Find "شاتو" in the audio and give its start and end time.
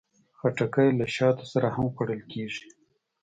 1.15-1.45